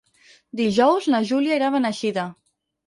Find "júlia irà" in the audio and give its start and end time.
1.33-1.71